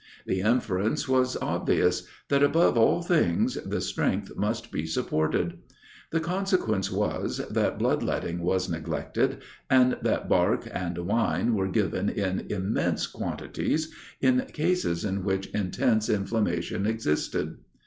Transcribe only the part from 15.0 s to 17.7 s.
in which intense inflammation existed.